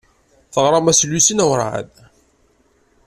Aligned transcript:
Teɣram-as 0.53 0.99
i 1.05 1.07
Lucy 1.07 1.33
neɣ 1.35 1.47
werɛad? 1.49 1.91